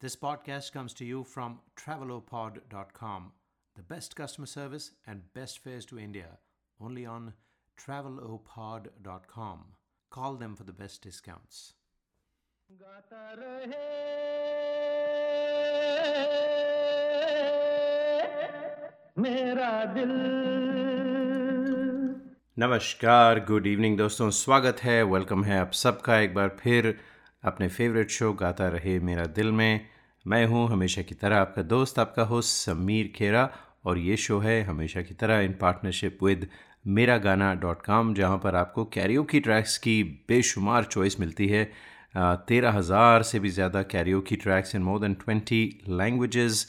[0.00, 3.32] This podcast comes to you from travelopod.com,
[3.76, 6.38] the best customer service and best fares to India,
[6.80, 7.32] only on
[7.78, 9.64] travelopod.com.
[10.10, 11.72] Call them for the best discounts.
[12.70, 13.82] गाता रहे
[19.18, 20.12] मेरा दिल
[22.58, 26.88] नमस्कार good evening दोस्तों स्वागत है welcome है आप सबका एक बार फिर
[27.43, 29.85] अपने फेवरेट शो गाता रहे मेरा दिल में।
[30.25, 33.49] मैं हूँ हमेशा की तरह आपका दोस्त, आपका होस्ट समीर खेरा
[33.85, 36.47] और ये शो है हमेशा की तरह इन पार्टनरशिप विद
[36.87, 41.63] मेरा गाना डॉट कॉम जहाँ पर आपको कैरियो की ट्रैक्स की बेशुमार चॉइस मिलती है।
[42.47, 46.65] तेरह हज़ार से भी ज़्यादा कैरियो की tracks in more than twenty languages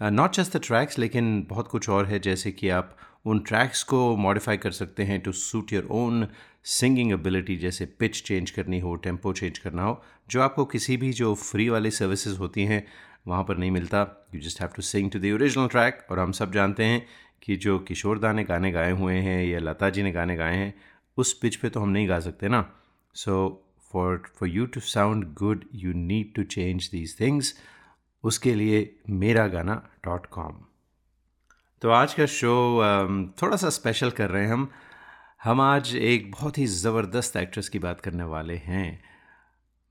[0.00, 4.16] not just the tracks लेकिन बहुत कुछ और है, जैसे कि आप उन ट्रैक्स को
[4.16, 6.26] मॉडिफाई कर सकते हैं to suit your own
[6.64, 11.12] singing ability जैसे पिच चेंज करनी हो टेंपो चेंज करना हो, जो आपको किसी भी
[11.12, 12.86] जो फ्री वाली सर्विसेज़ होती हैं,
[13.26, 16.32] वहाँ पर नहीं मिलता। You just have to sing to the original track और हम
[16.32, 17.06] सब जानते हैं
[17.42, 20.56] कि जो किशोर दा ने गाने गाए हुए हैं या लता जी ने गाने गाए
[20.56, 20.74] हैं,
[21.16, 22.64] उस पिच पे तो हम नहीं गा सकते ना।
[23.14, 27.54] So for for you to sound good you need to change these things
[28.24, 30.58] उसके लिए मेरा गाना डॉट कॉम
[31.82, 32.52] तो आज का शो
[33.42, 34.68] थोड़ा सा स्पेशल कर रहे हैं हम।
[35.44, 39.00] हम आज एक बहुत ही ज़बरदस्त एक्ट्रेस की बात करने वाले हैं,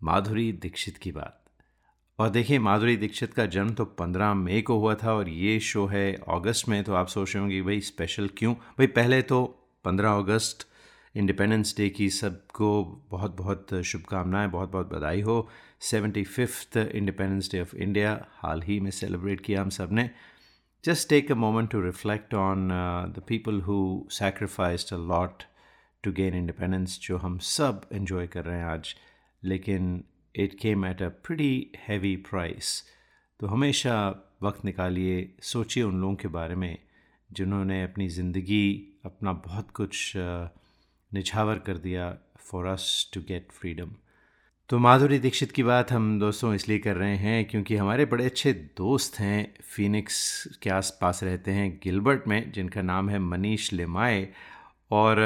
[0.01, 1.43] माधुरी दीक्षित की बात।
[2.19, 5.85] और देखिए, माधुरी दीक्षित का जन्म तो पंद्रह मई को हुआ था और ये शो
[5.85, 8.53] है अगस्त में तो आप सोच रहे होंगे भाई स्पेशल क्यों?
[8.53, 9.43] भाई पहले तो
[9.85, 10.67] पंद्रह अगस्त
[11.15, 15.47] इंडिपेंडेंस डे की सबको बहुत बहुत शुभकामनाएँ बहुत बहुत बधाई हो।
[15.81, 20.09] Seventy fifth Independence Day of India हाल ही में सेलिब्रेट किया हम सबने
[20.87, 22.69] just take a moment to reflect on
[23.15, 23.77] the people who
[24.11, 25.43] sacrificed a lot
[26.03, 28.93] to gain independence जो हम सब इन्जॉय कर रहे हैं आज,
[29.43, 30.03] लेकिन
[30.35, 32.71] it came at a pretty heavy price
[33.39, 33.97] तो हमेशा
[34.43, 36.77] वक्त निकालिए, सोचिए उन लोगों के बारे में,
[37.29, 43.91] जिन्होंने अपनी ज़िंदगी, अपना बहुत कुछ निछावर कर दिया for us to get freedom
[44.69, 48.51] तो माधुरी दीक्षित की बात हम दोस्तों इसलिए कर रहे हैं क्योंकि हमारे बड़े अच्छे
[48.77, 50.17] दोस्त हैं फिनिक्स
[50.63, 54.27] के आस पास रहते हैं गिलबर्ट में, जिनका नाम है मनीष लेमाए
[54.91, 55.21] और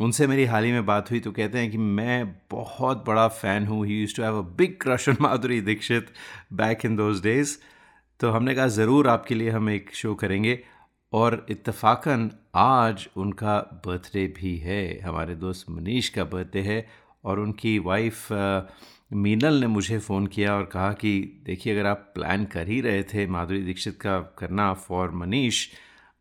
[0.00, 3.66] उनसे मेरी हाल ही में बात हुई तो कहते हैं कि मैं बहुत बड़ा फ़ैन
[3.66, 6.12] हूँ। He used to have a big crush on Madhuri Dixit
[6.52, 7.56] back in those days
[8.20, 10.58] तो हमने कहा, ज़रूर आपके लिए हम एक शो करेंगे।
[11.12, 17.78] और इत्तफाकन आज उनका बर्थडे भी है। हमारे दोस्त मनीष का बर्थडे है। और उनकी
[17.78, 18.28] वाइफ
[19.12, 23.02] मीनल ने मुझे फ़ोन किया और कहा कि, देखिए, अगर आप प्लान कर ही रहे
[23.04, 25.66] थे माधुरी दीक्षित का करना for Manish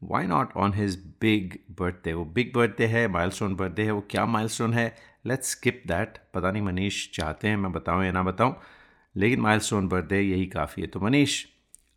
[0.04, 4.26] why not on his big birthday वो बिग बर्थडे है माइलस्टोन बर्थडे है, वो क्या
[4.26, 4.88] माइलस्टोन है?
[5.26, 8.56] लेट्स स्किप दैट पता नहीं मनीष चाहते हैं, मैं बताऊँ या ना बताऊँ,
[9.16, 11.44] लेकिन माइलस्टोन बर्थडे यही काफ़ी है। तो मनीष,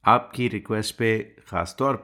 [0.05, 1.97] आपकी रिक्वेस्ट पे ख़ास तौर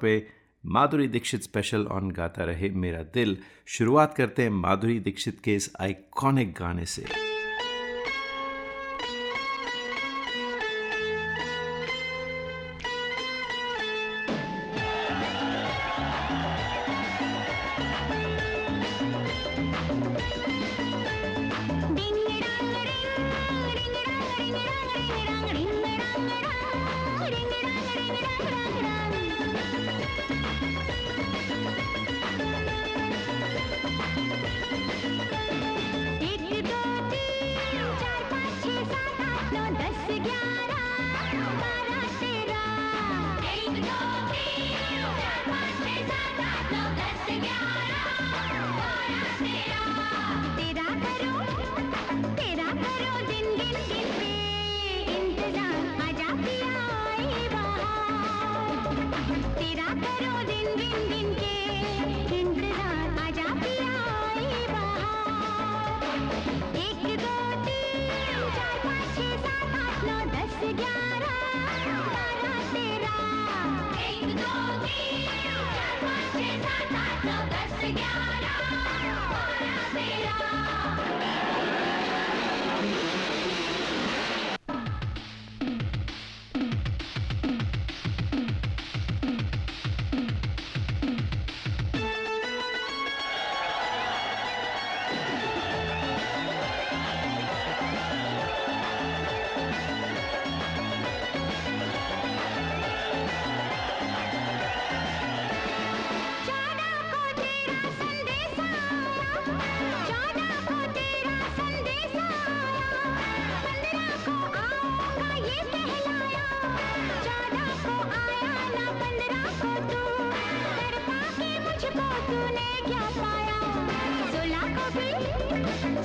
[0.66, 3.36] माधुरी दीक्षित स्पेशल ऑन गाता रहे मेरा दिल।
[3.66, 7.33] शुरुआत करते हैं माधुरी दीक्षित के इस आइकॉनिक गाने से।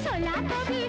[0.04, 0.89] Solapo vive.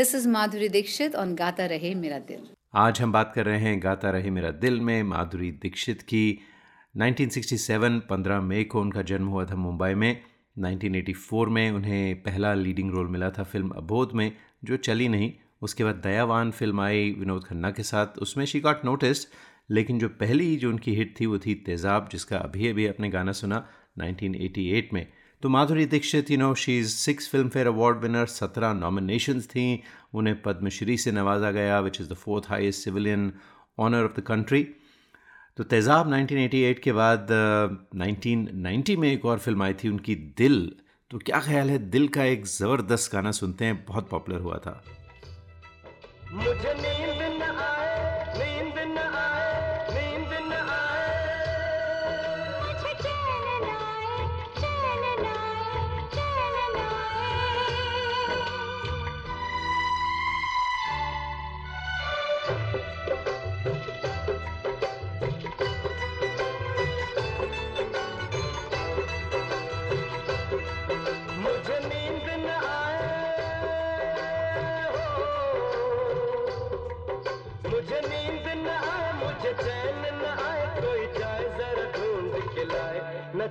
[0.00, 3.82] This is Madhuri Dixit on गाता रहे मेरा दिल आज हम बात कर रहे हैं
[3.82, 6.22] गाता रहे मेरा दिल में माधुरी दीक्षित की।
[6.94, 10.22] 1967 15 मई को उनका जन्म हुआ था मुंबई में।
[10.56, 14.32] 1984 में उन्हें पहला लीडिंग रोल मिला था फ़िल्म अबोध में,
[14.64, 18.84] जो चली नहीं। उसके बाद दयावान फ़िल्म आई विनोद खन्ना के साथ। उसमें शी गॉट
[18.84, 19.26] नोटिस
[19.70, 23.32] लेकिन जो पहली जो उनकी हिट थी वो थी तेज़ाब, जिसका अभी अभी अपने गाना
[23.32, 23.66] सुना
[23.98, 25.06] 1988 में।
[25.42, 29.82] तो Madhuri Dixit you know she is six Filmfare award winner सत्रह नॉमिनेशंस थी
[30.14, 33.32] उन्हें पद्मश्री से नवाजा गया which is the fourth highest civilian
[33.78, 34.66] honour of the country
[35.56, 40.76] तो तेज़ाब 1988 के बाद uh, 1990 में एक और फ़िल्म आई थी उनकी दिल।
[41.10, 44.84] तो क्या ख्याल है दिल का एक ज़बरदस्त गाना सुनते हैं बहुत पॉपुलर हुआ था।
[46.32, 47.29] मुझे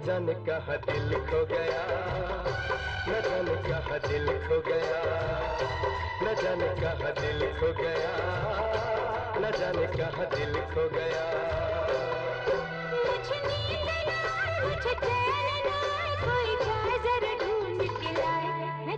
[0.09, 1.83] जाने कहा दिल खो गया।
[3.07, 5.01] न जाने कहा दिल खो गया।
[6.23, 8.13] न जाने कहा दिल खो गया।
[9.39, 11.49] न जाने कहा दिल खो गया।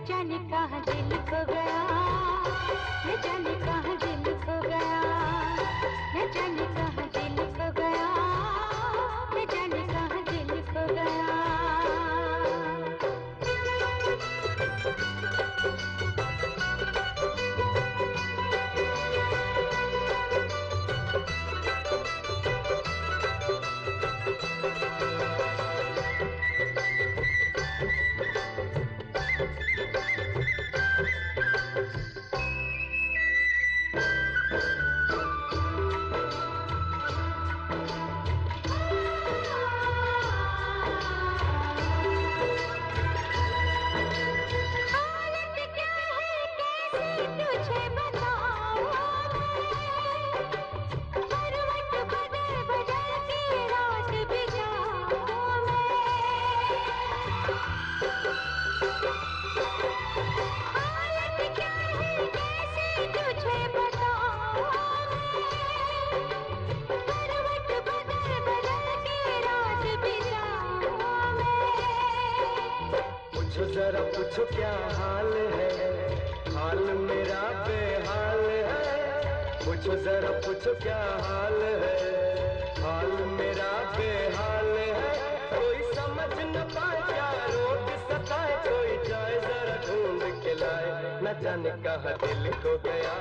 [0.08, 1.88] जाने कहा दिल खो गया।
[3.06, 4.11] न जाने कहा दिल
[73.72, 75.68] जरा पूछो क्या हाल है?
[76.54, 82.02] हाल मेरा बेहाल है। पूछो जरा पूछो क्या हाल है?
[82.82, 85.12] हाल मेरा बेहाल है।
[85.54, 90.90] कोई समझ न पाया रोग सताए, कोई जाए जरा ढूंढ के लाए।
[91.22, 93.16] न जाने कहा दिल खो गया,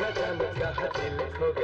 [0.00, 1.59] न जाने कहा दिल खो गया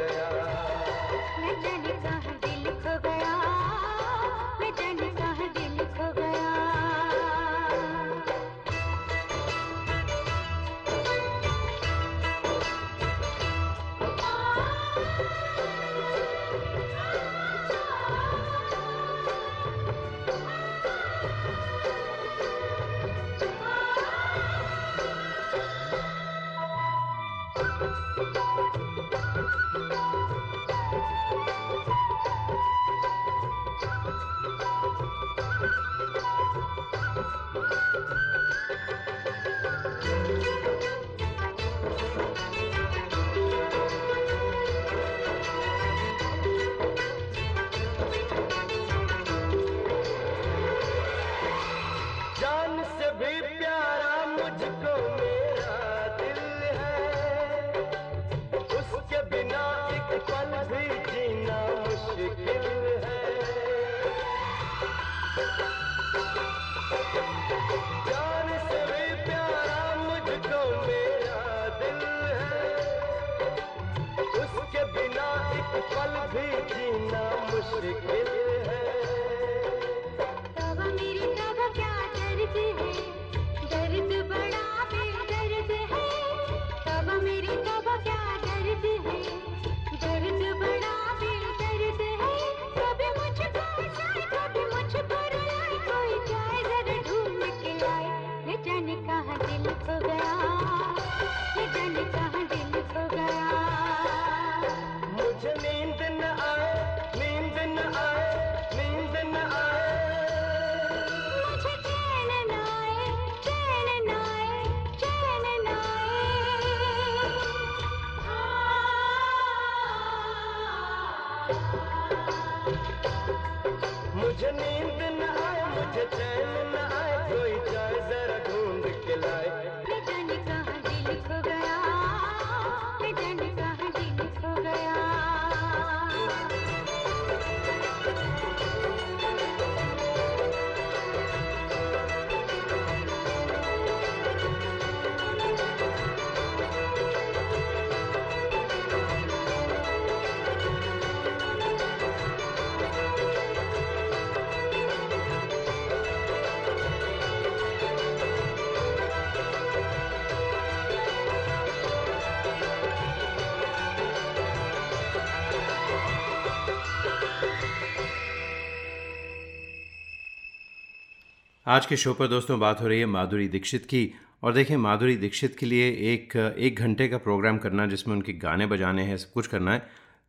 [171.66, 175.16] आज के शो पर दोस्तों बात हो रही है माधुरी दीक्षित की। और देखें माधुरी
[175.16, 179.32] दीक्षित के लिए एक एक घंटे का प्रोग्राम करना जिसमें उनके गाने बजाने हैं, सब
[179.32, 179.78] कुछ करना है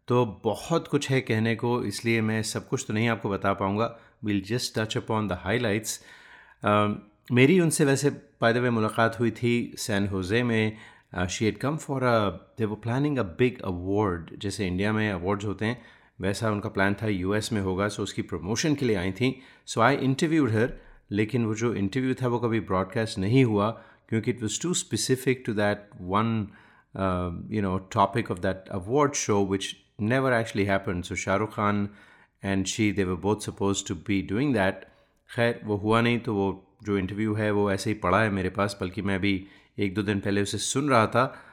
[0.08, 3.94] तो बहुत कुछ है कहने को, इसलिए मैं सब कुछ तो नहीं आपको बता पाऊँगा।
[4.26, 6.00] Will just touch upon the highlights
[7.32, 10.08] मेरी उनसे वैसे पैदा हुए मुलाकात हुई थी San
[10.44, 10.78] Jose.
[11.30, 12.18] She had come for a
[12.58, 15.82] they were planning a big award जैसे इंडिया में अवार्ड्स होते हैं,
[16.20, 19.34] वैसा उनका प्लान था यूएस में होगा सो उसकी प्रमोशन के लिए आई थी।
[19.66, 20.74] सो आई इंटरव्यूड हर
[21.12, 25.44] लेकिन वो जो इंटरव्यू था वो कभी ब्रॉडकास्ट नहीं हुआ क्योंकि it was too specific
[25.46, 26.48] to that one
[27.52, 31.90] you know topic of that award show which never actually happen so Shahrukh Khan
[32.44, 34.86] and she they were both suppose to be doing that
[35.36, 38.50] खैर, वो हुआ नहीं तो वो जो interview है वो ऐसे ही पड़ा है मेरे
[38.50, 39.48] पास, बल्कि मैं अभी
[39.80, 41.44] एक दो दिन पहले उसे सुन रहा था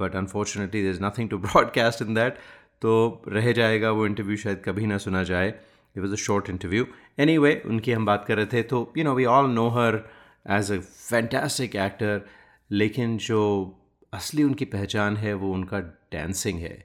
[0.00, 2.34] but unfortunately there is nothing to broadcast in that
[2.82, 5.60] तो रह जाएगा वो इंटरव्यू शायद कभी ना सुना जाए।
[5.96, 6.86] It was a short interview
[7.38, 10.02] anyway उनकी हम बात कर रहे थे तो you know we all know her
[10.50, 12.20] as a fantastic actor
[12.70, 13.40] लेकिन जो
[14.12, 15.78] असली उनकी पहचान है, वो उनका
[16.12, 16.76] डांसिंग है।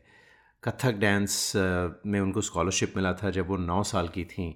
[0.63, 1.35] कथक डांस
[2.05, 4.47] में उनको स्कॉलरशिप मिला था जब वो नौ साल की थी।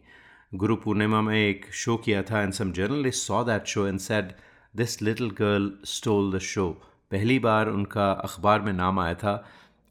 [0.54, 4.32] गुरु पूर्णिमा में एक शो किया था and some journalist saw that show and said
[4.74, 6.70] this little girl stole the show
[7.12, 9.34] पहली बार उनका अखबार में नाम आया था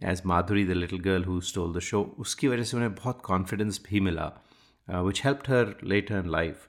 [0.04, 3.80] as Madhuri the little girl who stole the show उसकी वजह से उन्हें बहुत कॉन्फिडेंस
[3.90, 4.32] भी मिला।
[4.88, 6.68] Which helped her later in life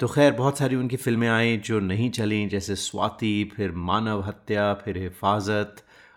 [0.00, 4.72] तो खैर, बहुत सारी उनकी फ़िल्में आई जो नहीं चली, जैसे स्वाति, फिर मानव हत्या,
[4.74, 5.76] फिर हिफाजत,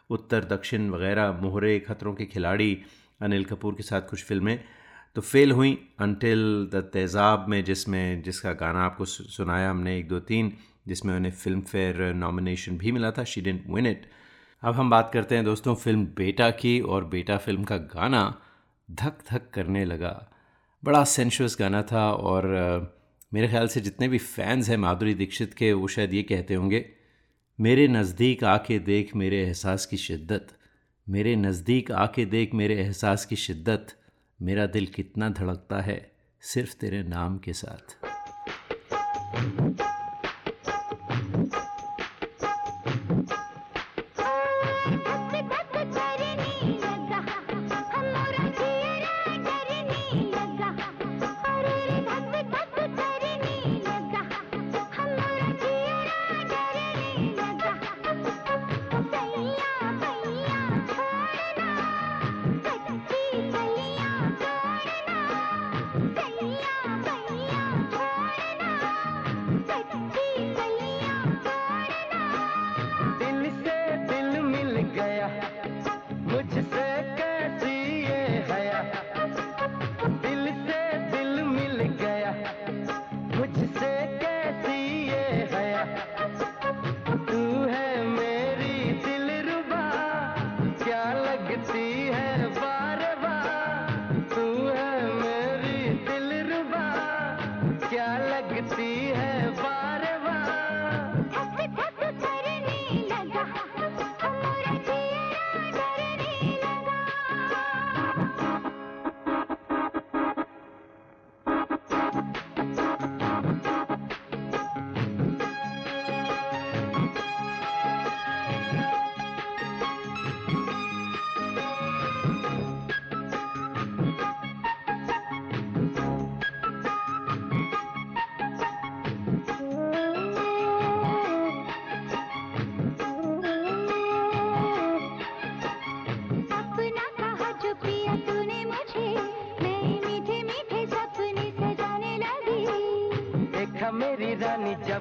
[0.09, 2.77] उत्तर, दक्षिण वगैरह, मोहरे, खतरों के खिलाड़ी,
[3.21, 4.59] अनिल कपूर के साथ कुछ फ़िल्में।
[5.15, 10.19] तो फेल हुई अनटिल द तेज़ाब में, जिसमें, जिसका गाना आपको सुनाया हमने एक दो
[10.19, 10.51] तीन,
[10.87, 14.09] जिसमें उन्हें फ़िल्म फेयर नॉमिनेशन भी मिला था शी डेंट विन इट
[14.63, 18.23] अब हम बात करते हैं दोस्तों, फ़िल्म बेटा की, और बेटा फ़िल्म का गाना
[18.91, 20.13] धक धक करने लगा।
[20.84, 22.46] बड़ा सेंशुअस गाना था और
[23.34, 26.86] मेरे ख्याल से जितने भी फैंस हैं माधुरी दीक्षित के, वो शायद ये कहते होंगे,
[27.60, 30.48] मेरे नज़दीक आके देख मेरे एहसास की शिद्दत,
[31.07, 33.88] मेरे नज़दीक आके देख मेरे एहसास की शिद्दत,
[34.41, 36.00] मेरा दिल कितना धड़कता है,
[36.41, 37.97] सिर्फ़ तेरे नाम के साथ।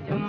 [0.04, 0.25] जब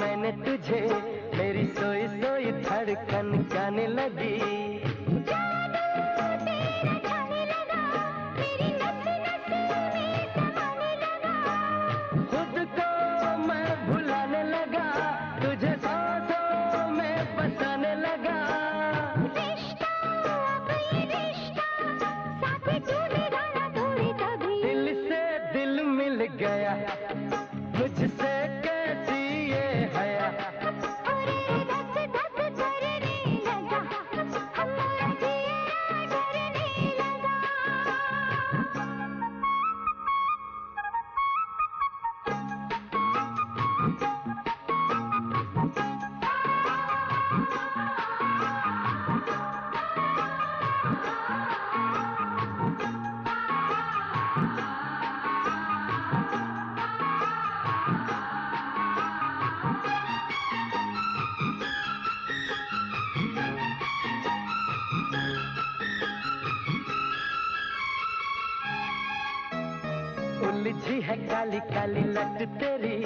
[70.98, 72.98] उलझी है काली काली लट तेरी।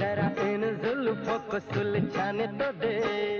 [0.00, 3.33] जरा इन जुल्फों को सुलझाने तो दे।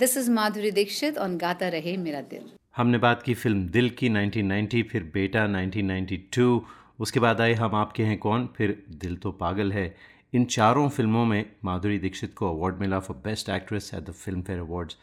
[0.00, 2.42] This is Madhuri Dixit on गाता रहे मेरा दिल
[2.76, 6.60] हमने बात की फ़िल्म दिल की 1990 फिर बेटा 1992
[7.00, 8.48] उसके बाद आए हम आपके हैं कौन?
[8.56, 9.84] फिर दिल तो पागल है।
[10.34, 14.58] इन चारों फ़िल्मों में माधुरी दीक्षित को अवार्ड मिला for best actress at the Filmfare
[14.60, 14.96] awards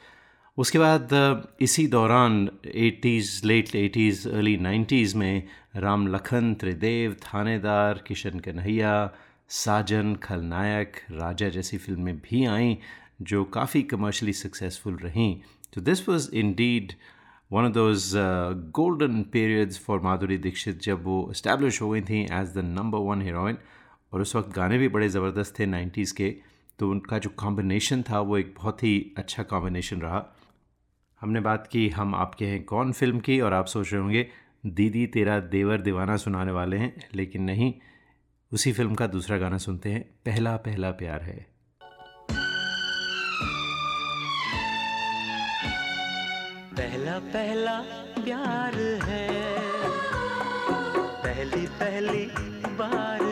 [0.57, 1.09] उसके बाद
[1.61, 5.43] इसी दौरान 80s late 80s early 90s में
[5.75, 8.93] राम लखन, त्रिदेव, थानेदार, किशन कन्हैया,
[9.49, 12.75] साजन, खलनायक, राजा जैसी फ़िल्में भी आईं।
[13.21, 15.39] जो काफ़ी कमर्शली सक्सेसफुल रहीं।
[15.73, 16.93] तो this was indeed
[17.51, 18.11] one of those
[18.75, 23.21] golden periods for Madhuri Dixit जब वो इस्टेब्लिश हो गई थी as the number one
[23.21, 23.57] heroine
[24.13, 26.35] और उस वक्त गाने भी बड़े ज़बरदस्त थे 90s के।
[26.79, 30.25] तो उनका जो कॉम्बिनेशन था वो एक बहुत ही अच्छा कॉम्बिनेशन रहा।
[31.21, 33.39] हमने बात की, हम आपके हैं कौन फ़िल्म की?
[33.39, 34.27] और आप सोच रहे होंगे,
[34.65, 37.73] दीदी, तेरा देवर दीवाना सुनाने वाले हैं। लेकिन नहीं,
[38.53, 41.56] उसी फ़िल्म का दूसरा गाना सुनते हैं, पहला पहला प्यार है।
[46.77, 47.75] पहला पहला
[48.17, 49.27] प्यार है।
[51.23, 52.25] पहली पहली
[52.79, 53.26] बार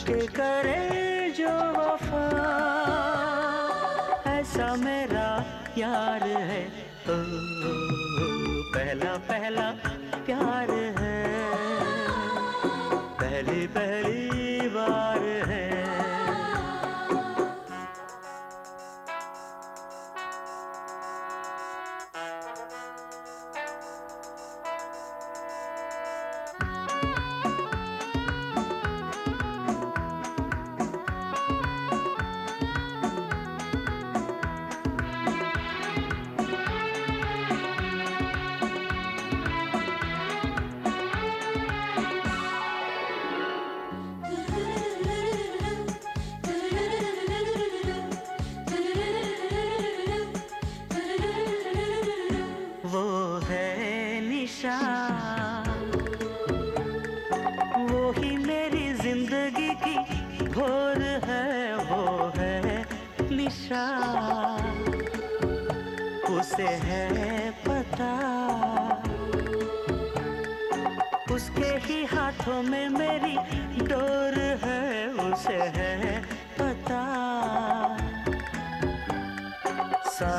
[0.00, 2.24] छुपके करे जो वफा।
[4.26, 5.44] ऐसा मेरा
[5.78, 7.22] यार है। ओ,
[8.74, 9.79] पहला पहला।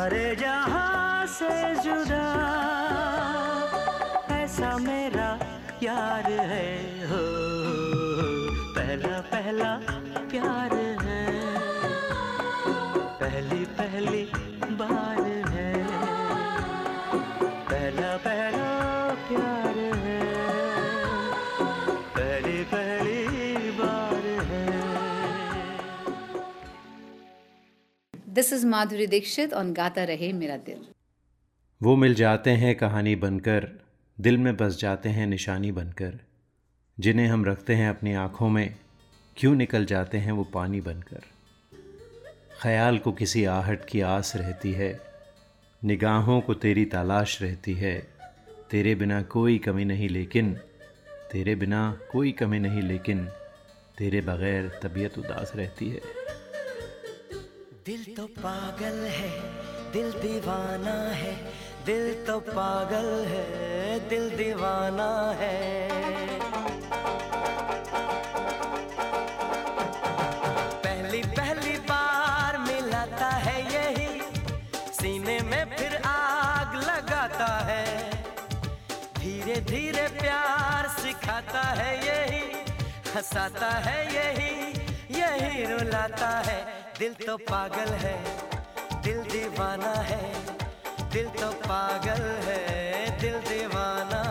[0.02, 1.50] सारे जहाँ से
[1.86, 2.26] जुदा
[4.34, 5.28] ऐसा मेरा
[5.84, 6.70] यार है
[7.10, 7.20] हो
[8.78, 9.70] पहला पहला
[28.42, 30.78] This is Madhuri Dixit on Gata Rahe Mera Dil.
[31.84, 33.70] वो मिल जाते हैं कहानी बनकर,
[34.20, 36.20] दिल में बस जाते हैं निशानी बनकर।
[37.00, 38.76] जिन्हें हम रखते हैं अपनी आँखों में,
[39.38, 41.22] क्यों निकल जाते हैं वो पानी बनकर?
[42.62, 45.00] ख्याल को किसी आहट की आस रहती है,
[45.84, 48.08] निगाहों को तेरी तलाश रहती है।
[48.72, 50.54] तेरे बिना कोई कमी नहीं लेकिन,
[51.32, 53.26] तेरे बिना कोई कमी नहीं लेकिन,
[53.98, 56.02] तेरे बगैर तबीयत उदास रहती है।
[57.86, 59.30] दिल तो पागल है,
[59.92, 61.34] दिल दीवाना है,
[61.86, 65.08] दिल तो पागल है, दिल दीवाना
[65.40, 65.90] है।
[70.84, 74.22] पहली पहली बार मिलाता है यही,
[74.94, 77.86] सीने में फिर आग लगाता है।
[79.18, 82.46] धीरे धीरे प्यार सिखाता है यही,
[83.16, 84.50] हंसाता है यही
[85.20, 88.18] यही रुलाता है। दिल तो पागल है
[89.04, 90.20] दिल दीवाना है
[91.14, 92.60] दिल तो पागल है
[93.22, 94.31] दिल दीवाना।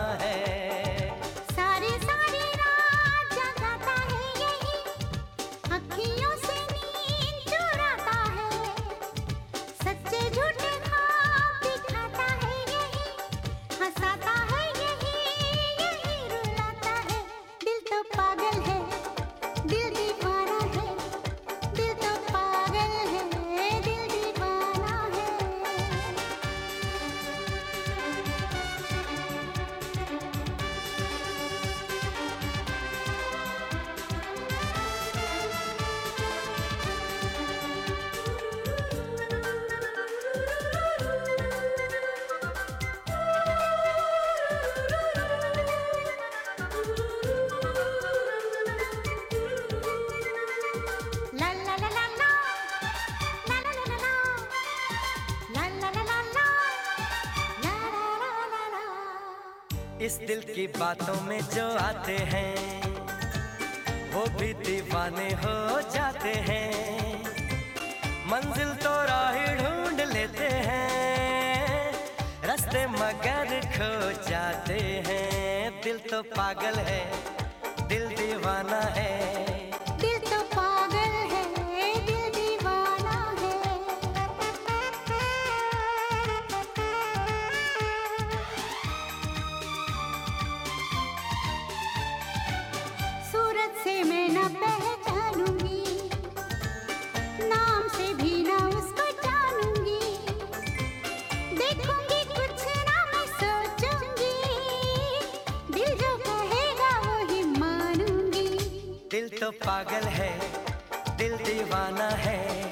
[62.11, 62.81] जो आते हैं।
[64.11, 66.71] वो भी दीवाने हो जाते हैं।
[68.25, 71.93] मंजिल तो राह ढूंढ लेते हैं।
[72.45, 77.11] रास्ते मगर खो जाते हैं। दिल तो पागल है,
[77.87, 79.60] दिल दीवाना है।
[109.41, 110.29] तो पागल है
[111.17, 112.70] दिल दीवाना है।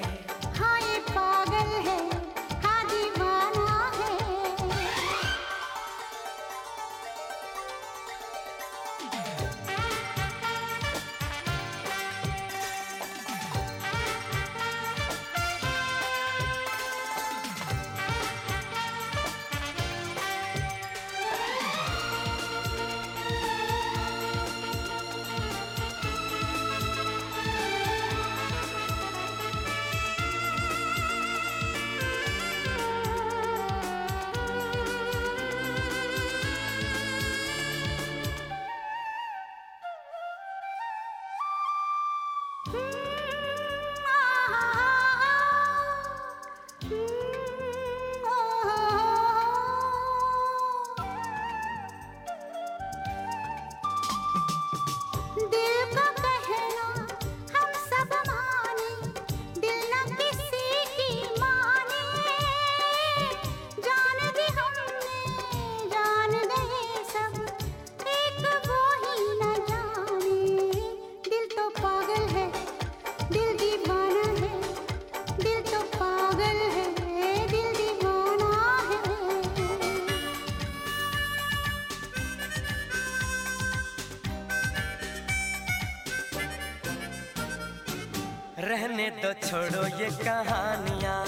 [90.11, 91.25] कहानियाँ।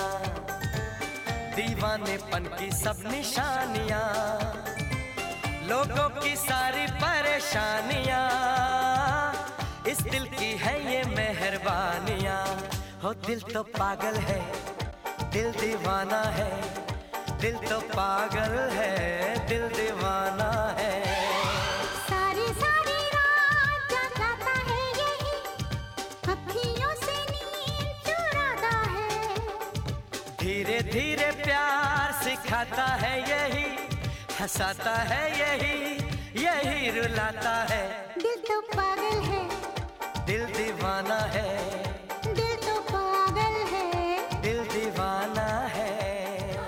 [1.56, 4.06] दीवानेपन की सब निशानियाँ।
[5.70, 8.28] लोगों की सारी परेशानियाँ।
[9.88, 12.58] इस दिल की है ये मेहरबानियाँ।
[13.04, 14.52] हो दिल तो पागल है,
[15.32, 16.62] दिल दीवाना है।
[17.39, 19.00] दिल तो पागल है,
[19.48, 21.11] दिल दीवाना है।
[30.92, 33.98] धीरे प्यार सिखाता है यही
[34.42, 35.94] हंसाता है यही
[36.44, 39.50] यही रुलाता है। दिल तो पागल है।
[40.26, 41.84] दिल दीवाना है।
[42.34, 46.60] दिल तो पागल है। दिल दीवाना है।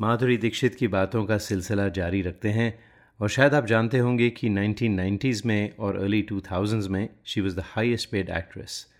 [0.00, 2.84] माधुरी दीक्षित की बातों का सिलसिला जारी रखते हैं
[3.20, 7.62] और शायद आप जानते होंगे कि 1990s में और अर्ली 2000s में she was the
[7.66, 8.93] highest paid actress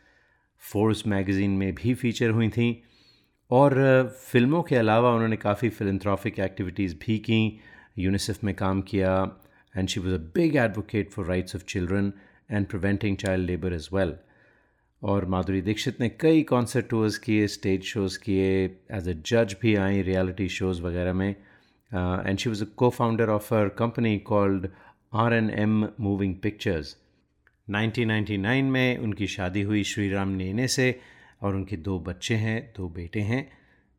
[0.64, 2.82] Forbes magazine में भी फीचर हुई थी।
[3.50, 3.74] और
[4.22, 7.60] फ़िल्मों के अलावा उन्होंने काफ़ी फिलंथ्रॉफिक एक्टिविटीज़ भी की।
[7.98, 9.10] यूनिसेफ में काम किया
[9.74, 12.12] and she was a big advocate for rights of children
[12.50, 14.14] and preventing child labour as well
[15.02, 18.48] और माधुरी दीक्षित ने कई कॉन्सर्ट टूर्स किए स्टेज शोज़ किए
[18.90, 23.54] एज अ जज भी आई रियलिटी शोज़ वगैरह में। And she was a cofounder of
[23.54, 24.68] our company called
[25.14, 26.96] R N M moving pictures
[27.70, 31.00] 1999 में उनकी शादी हुई श्री राम नेने से
[31.42, 33.52] और उनके दो बच्चे हैं, दो बेटे हैं।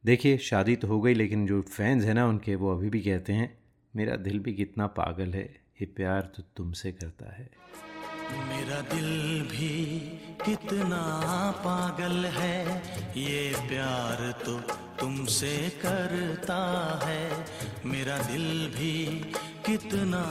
[0.06, 3.34] देखिए, शादी तो हो गई, लेकिन जो फैंस हैं ना उनके, वो अभी भी कहते
[3.34, 3.58] हैं,
[3.96, 5.44] मेरा दिल भी कितना पागल है,
[5.82, 7.50] ये प्यार तो तुमसे करता है।
[8.32, 10.00] मेरा दिल भी
[10.46, 12.78] कितना पागल है,
[13.18, 14.60] ये प्यार तो
[15.00, 16.60] तुमसे करता
[17.04, 17.46] है।
[17.86, 19.22] मेरा दिल भी
[19.66, 20.24] कितना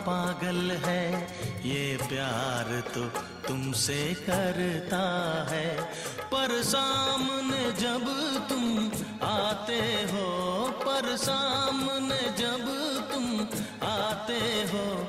[0.00, 1.22] पागल है।
[1.66, 3.04] ये प्यार तो
[3.48, 5.04] तुमसे करता
[5.50, 5.82] है।
[6.16, 8.04] पर सामने जब
[8.48, 8.90] तुम
[9.28, 9.80] आते
[10.12, 10.28] हो,
[10.68, 12.64] पर सामने जब
[13.12, 13.40] तुम
[13.88, 14.40] आते
[14.72, 15.08] हो,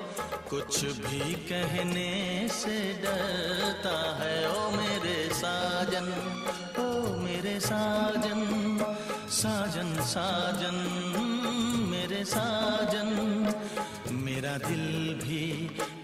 [0.49, 6.07] कुछ भी कहने से डरता है। ओ मेरे साजन,
[6.79, 8.41] ओ मेरे साजन
[9.29, 11.30] साजन साजन।
[12.23, 13.09] साजन,
[14.15, 15.45] मेरा दिल भी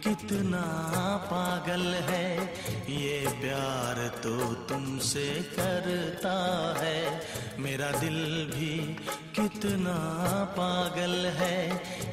[0.04, 0.62] कितना
[1.26, 2.28] पागल है,
[2.92, 4.36] ये प्यार तो
[4.70, 6.36] तुमसे करता
[6.80, 7.00] है।
[7.60, 8.20] मेरा दिल
[8.54, 8.76] भी
[9.36, 9.98] कितना
[10.58, 11.60] पागल है,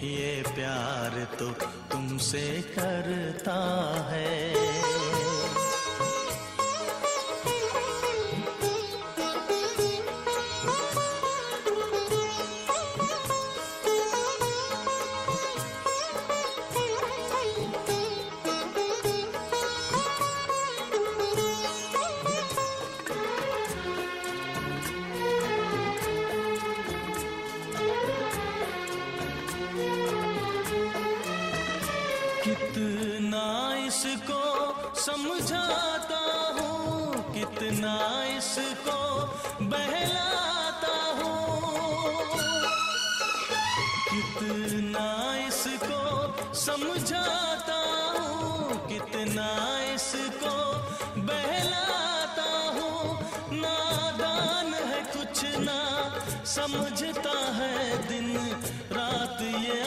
[0.04, 1.50] ये प्यार तो
[1.92, 2.46] तुमसे
[2.78, 3.58] करता
[4.10, 5.03] है।
[37.64, 39.00] कितना इसको
[39.64, 42.36] बहलाता हूँ।
[44.10, 45.08] कितना
[45.48, 47.78] इसको समझाता
[48.18, 49.48] हूँ। कितना
[49.94, 50.54] इसको
[51.16, 53.16] बहलाता हूँ।
[53.56, 55.80] नादान है कुछ ना,
[56.44, 58.36] समझता है दिन
[58.92, 59.80] रात ये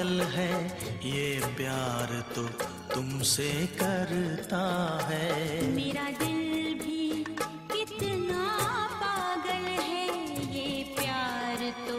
[0.00, 0.52] पागल है
[1.04, 2.42] ये प्यार तो
[2.94, 4.62] तुमसे करता
[5.10, 5.28] है।
[5.76, 7.24] मेरा दिल भी
[7.72, 8.44] कितना
[9.02, 10.06] पागल है
[10.56, 11.96] ये प्यार तो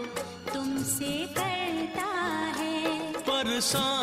[0.54, 2.10] तुमसे करता
[2.58, 4.01] है। पर सामने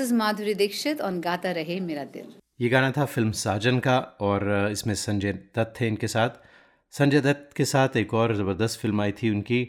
[0.00, 4.48] इज़ माधुरी दीक्षित ऑन गाता रहे मेरा दिल ये गाना था फ़िल्म साजन का और
[4.72, 6.30] इसमें संजय दत्त थे इनके साथ।
[6.94, 9.60] संजय दत्त के साथ एक और ज़बरदस्त फ़िल्म आई थी उनकी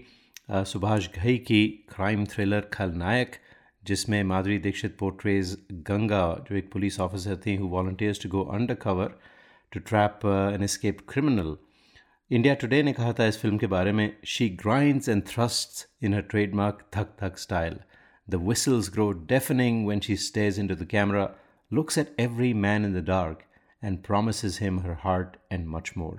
[0.51, 3.35] सुभाष घई की क्राइम थ्रिलर खलनायक
[3.83, 5.57] जिसमें माधुरी दीक्षित पोर्ट्रेज
[5.87, 8.43] गंगा, जो एक पुलिस ऑफिसर थी who volunteers to go
[8.81, 9.17] undercover
[9.71, 10.25] to trap
[10.55, 11.55] an escape criminal
[12.31, 16.13] India Today ने कहा था इस फ़िल्म के बारे में she grinds and thrusts in
[16.13, 17.79] her trademark थक थक style
[18.31, 21.29] the whistles grow deafening when she stares into the camera,
[21.71, 23.47] looks at every man in the dark,
[23.81, 26.17] and promises him her heart and much more.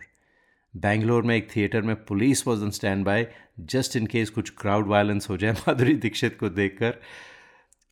[0.75, 3.27] Bangalore में एक theatre में police was on stand by
[3.73, 6.95] just in case कुछ crowd violence हो जाए माधुरी दीक्षित को देखकर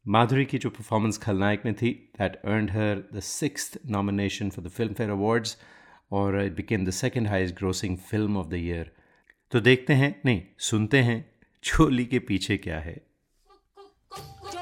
[0.07, 4.69] माधुरी की जो परफॉर्मेंस खलनायक में थी that earned her the six nomination for the
[4.95, 5.57] Filmfare awards
[6.13, 8.91] और it became the second highest grossing film of the year
[9.53, 11.25] तो देखते हैं नहीं सुनते हैं
[11.65, 13.01] चोली के पीछे क्या है
[14.13, 14.60] Go, go, go.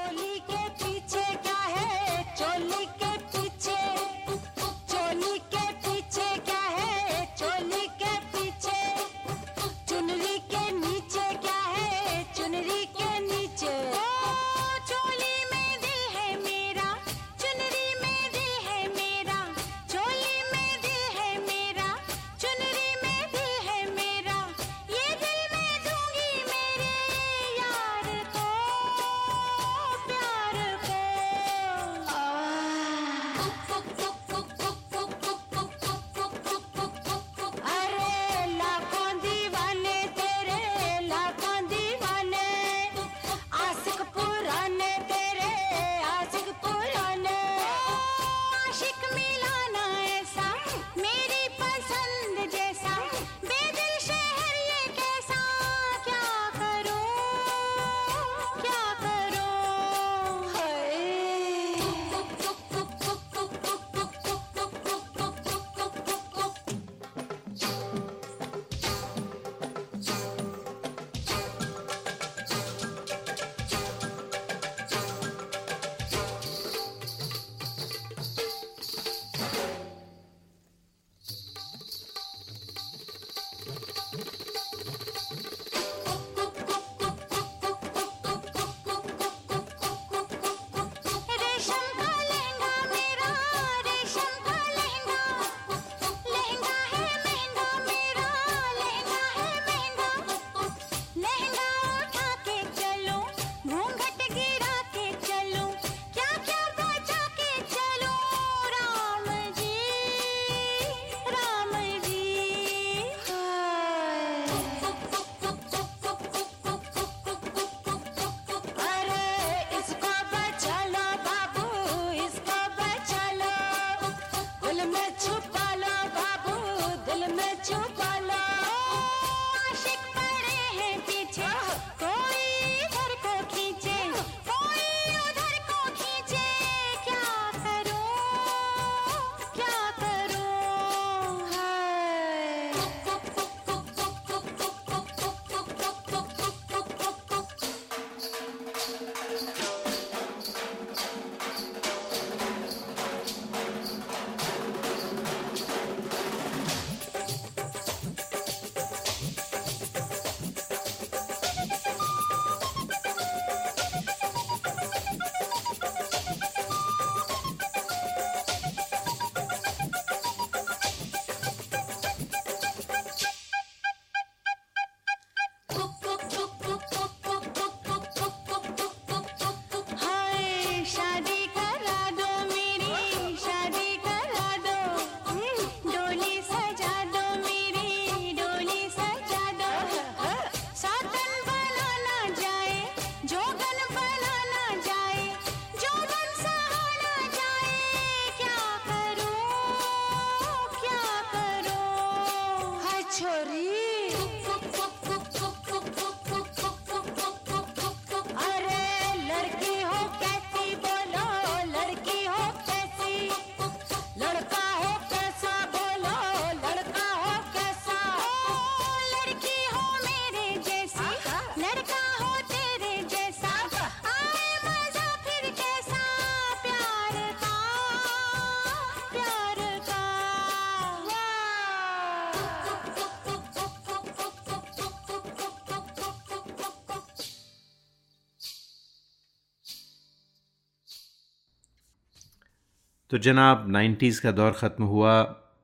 [243.10, 245.12] तो जनाब 90s का दौर ख़त्म हुआ।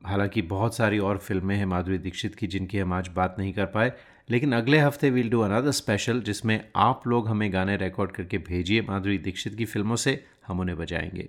[0.06, 3.66] हालाँकि बहुत सारी और फ़िल्में हैं माधुरी दीक्षित की जिनकी हम आज बात नहीं कर
[3.66, 3.92] पाए।
[4.28, 8.82] लेकिन अगले हफ़्ते वील डू अनदर स्पेशल जिसमें आप लोग हमें गाने रिकॉर्ड करके भेजिए
[8.82, 11.28] माधुरी दीक्षित की फ़िल्मों से। हम उन्हें बजाएँगे।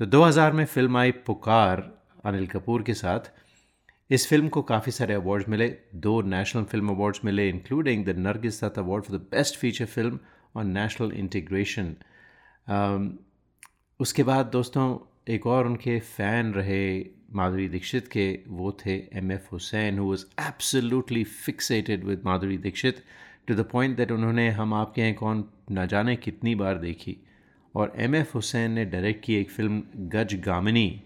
[0.00, 1.82] तो 2000 में फ़िल्म आई पुकार
[2.24, 3.30] अनिल कपूर के साथ।
[4.10, 8.62] इस फ़िल्म को काफ़ी सारे अवार्ड्स मिले। दो नेशनल फ़िल्म अवार्ड्स मिले including the Nargis
[8.64, 10.18] Dutt award for the best feature film
[10.56, 11.94] on national integration
[14.00, 14.86] उसके बाद दोस्तों
[15.30, 16.84] एक और उनके फ़ैन रहे
[17.34, 23.02] माधुरी दीक्षित के, वो थे M F Husain who was absolutely fixated with Madhuri Dixit
[23.48, 27.16] to the point that उन्होंने हम आपके हैं कौन न जाने कितनी बार देखी।
[27.74, 31.02] और एम एफ़ हुसैन ने डायरेक्ट की एक फ़िल्म गज गामिनी,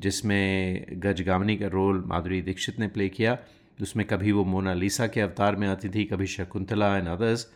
[0.00, 3.36] जिसमें गज गामिनी का रोल माधुरी दीक्षित ने प्ले किया।
[3.78, 7.46] उसमें कभी वो मोनालिसा के अवतार में आती थी, कभी शकुंतला एंड अदर्स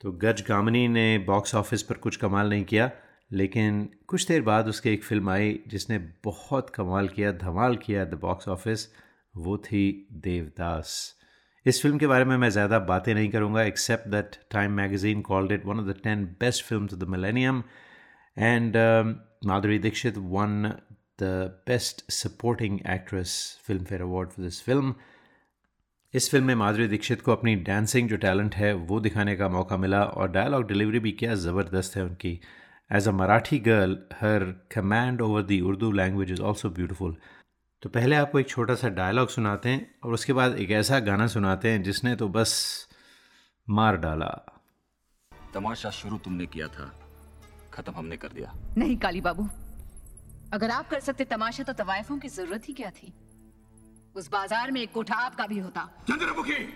[0.00, 2.90] तो गज गामिनी ने बॉक्स ऑफ़िस पर कुछ कमाल नहीं किया।
[3.30, 8.18] लेकिन कुछ देर बाद उसके एक फ़िल्म आई जिसने बहुत कमाल किया, धमाल किया द
[8.20, 8.88] बॉक्स ऑफ़िस
[9.34, 11.14] वो थी देवदास।
[11.66, 15.52] इस फ़िल्म के बारे में मैं ज़्यादा बातें नहीं करूँगा except that Time magazine called
[15.52, 17.62] it one of the ten best film of the millennium
[18.36, 18.76] and
[19.46, 20.62] Madhuri Dixit won
[21.22, 21.24] the
[21.66, 23.34] best supporting actress
[23.84, 24.94] Filmfare award for this film
[26.14, 29.76] इस फ़िल्म में माधुरी दीक्षित को अपनी डांसिंग जो टैलेंट है, वो दिखाने का मौका
[29.76, 32.40] मिला और डायलॉग डिलीवरी भी क्या ज़बरदस्त है उनकी।
[32.90, 37.16] As a Marathi girl her command over the Urdu language is also beautiful
[37.82, 41.26] तो पहले आपको एक छोटा सा डायलॉग सुनाते हैं और उसके बाद एक ऐसा गाना
[41.26, 42.54] सुनाते हैं जिसने तो बस
[43.68, 44.30] मार डाला।
[45.54, 46.90] तमाशा शुरू तुमने किया था
[47.72, 49.48] खत्म हमने कर दिया। नहीं काली बाबू।
[50.52, 53.12] अगर आप कर सकते तमाशा तो तवायफों की ज़रूरत ही क्या थी?
[54.16, 55.88] उस बाज़ार में एक कोठा आपका भी होता।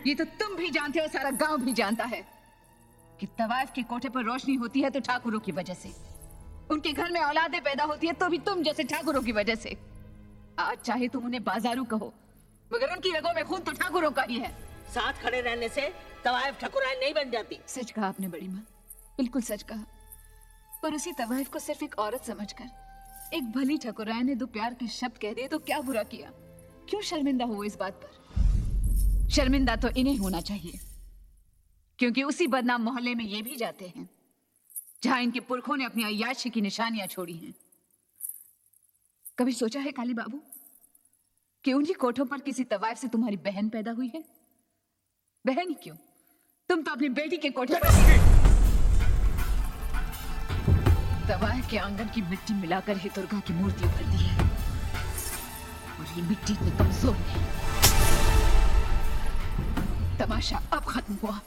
[0.07, 2.23] ये तो तुम भी जानते हो सारा गाँव भी जानता है।
[3.23, 5.91] कि तवायफ के कोठे पर रोशनी होती है तो ठाकुरों की वजह से।
[6.71, 9.77] उनके घर में औलादे पैदा होती है तो भी तुम जैसे ठाकुरों की वजह से।
[10.59, 12.13] आज चाहे तुम उन्हें बाजारू कहो
[12.71, 14.51] मगर उनकी रगों में खून तो ठाकुरों का ही है।
[14.95, 15.89] साथ खड़े रहने से
[16.25, 18.67] तवायफ ठकुराइन नहीं बन जाती। सच कहा आपने बड़ी माँ।
[19.17, 19.85] बिल्कुल सच कहा।
[20.83, 24.87] पर उसी तवायफ को सिर्फ़ एक औरत समझकर एक भली ठकुराइन ने दो प्यार के
[24.91, 26.31] शब्द कह दिए तो क्या बुरा किया?
[26.89, 29.29] क्यों शर्मिंदा हो इस बात पर?
[29.31, 30.81] शर्मिंदा तो इन्हें होना चाहिए।
[31.99, 34.09] क्योंकि उसी बदनाम मोहल्ले में ये भी जाते हैं
[35.03, 37.55] जहाँ इनके पुरखों ने अपनी अयाशी की निशानियाँ छोड़ी हैं।
[39.39, 40.41] कभी सोचा है काली बाबू
[41.65, 44.23] कि उन्हीं कोठों पर किसी तवायफ से तुम्हारी बहन पैदा हुई है?
[45.45, 45.97] बहन ही क्यों?
[46.69, 47.89] तुम तो अपनी बेटी के कोठे पर
[51.29, 54.51] तवायफ के आँगन की मिट्टी मिलाकर ही दुर्गा की मूर्ति उभर दी है।
[55.99, 57.41] और ये मिट्टी इतनी कमज़ोर है।
[60.19, 61.41] तमाशा अब खत्म हुआ।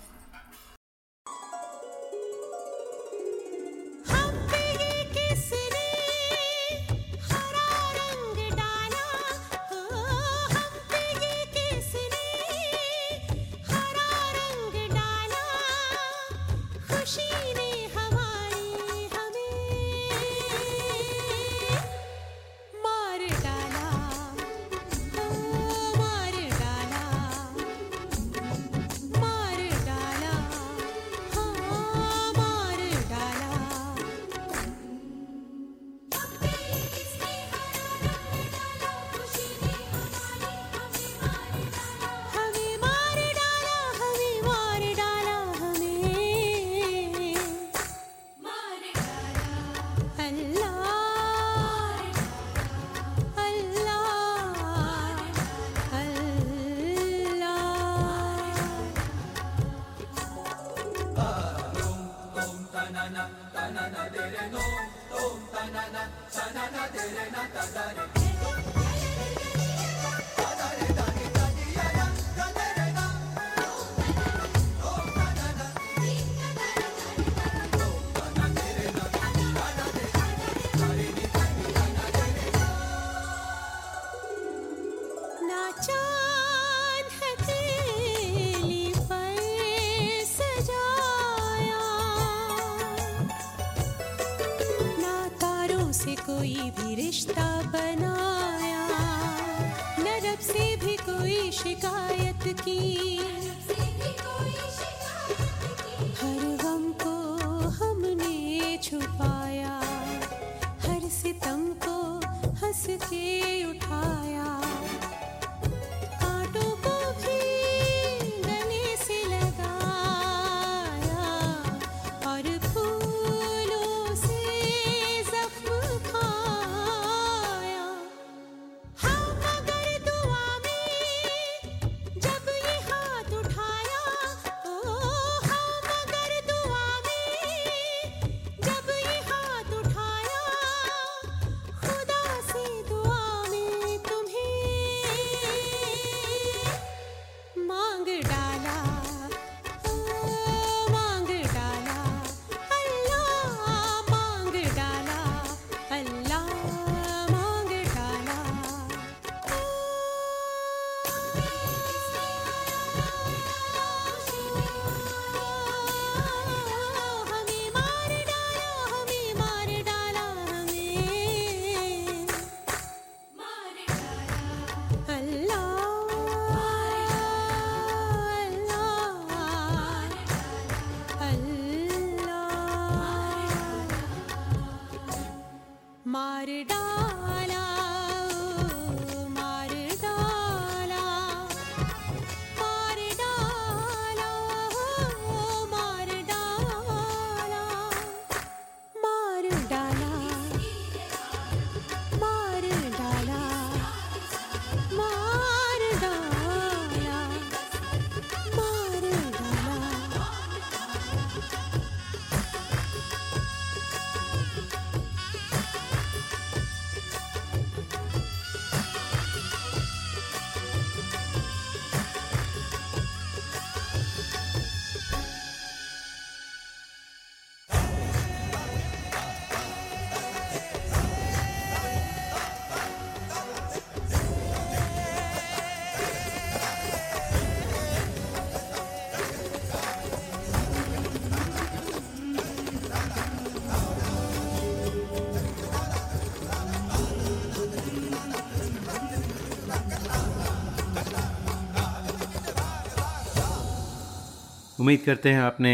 [254.85, 255.71] उम्मीद करते हैं आपने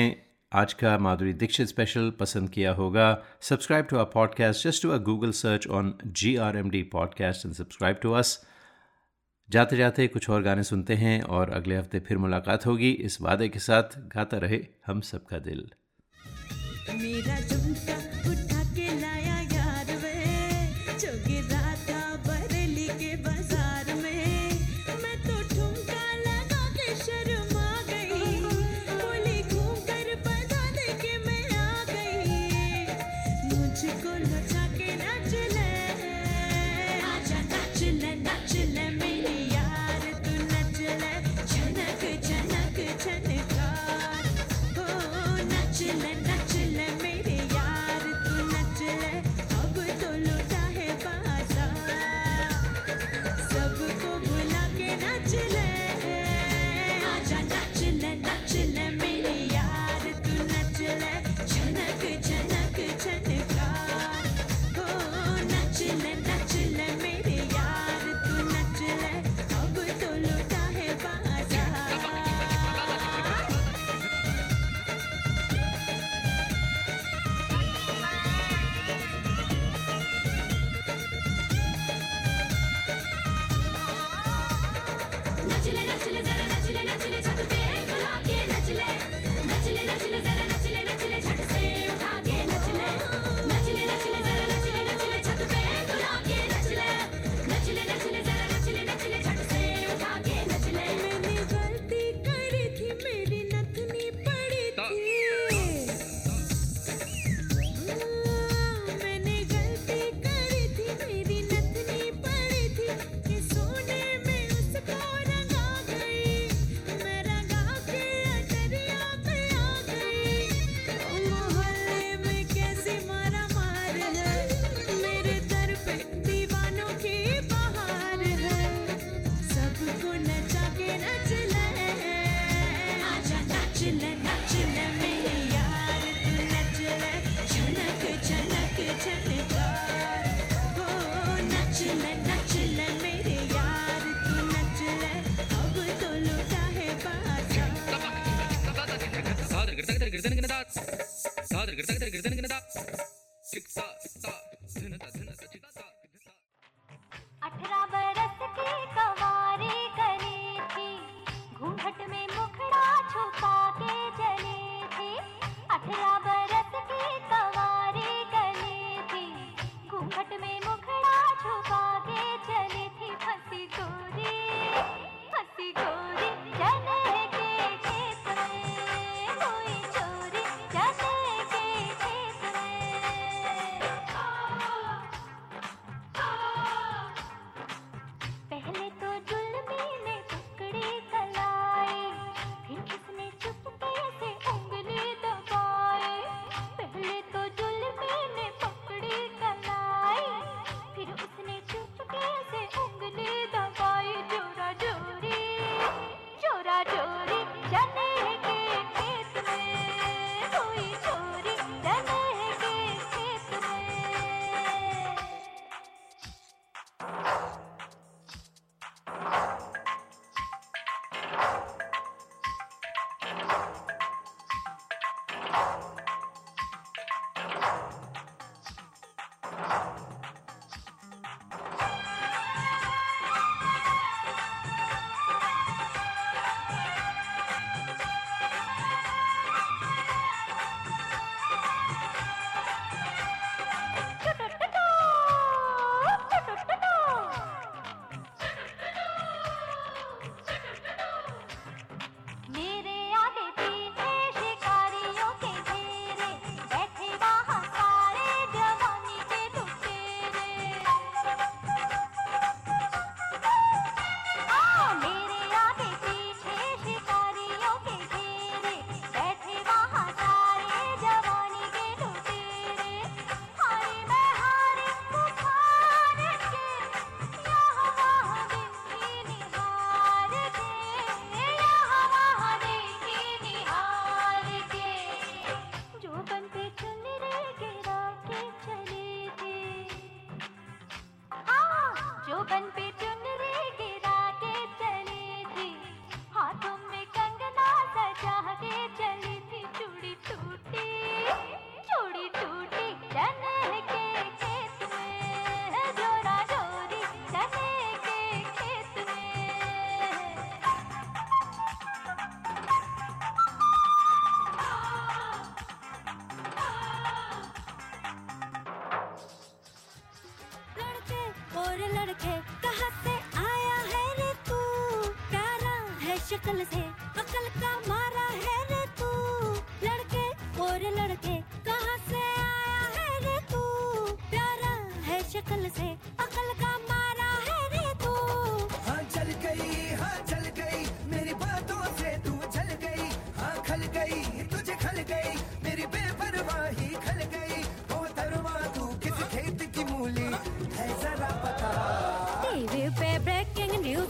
[0.54, 3.08] आज का माधुरी दीक्षित स्पेशल पसंद किया होगा।
[3.42, 7.46] Subscribe to our podcast just to a Google search on G R M D podcast
[7.46, 8.46] and subscribe to us
[9.50, 13.50] जाते जाते कुछ और गाने सुनते हैं और अगले हफ़्ते फिर मुलाकात होगी। इस वादे
[13.50, 15.68] के साथ गाता रहे हम सबका दिल।
[16.94, 17.36] मेरा
[33.72, 34.61] noche con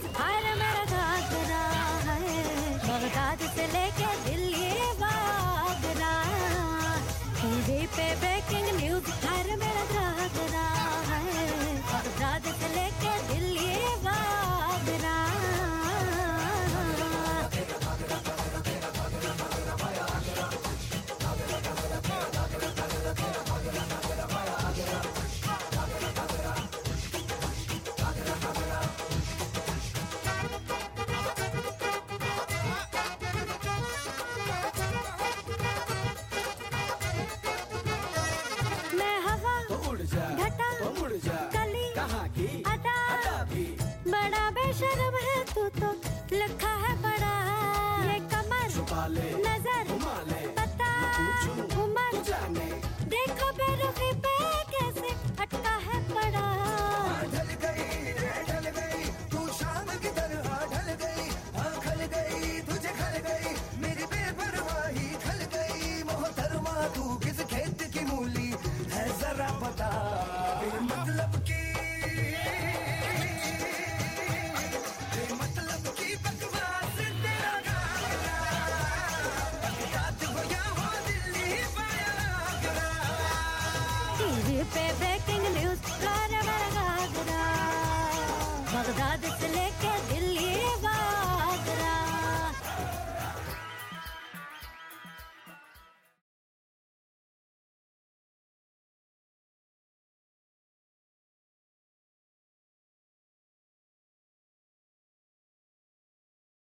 [0.04, 0.41] Hi.